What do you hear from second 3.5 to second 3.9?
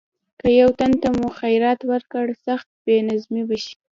شي.